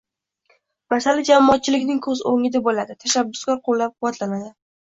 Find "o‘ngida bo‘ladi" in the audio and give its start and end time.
2.31-2.99